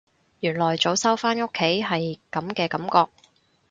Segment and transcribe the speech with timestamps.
[0.39, 1.53] 原來早收返屋企
[1.83, 3.11] 係噉嘅感覺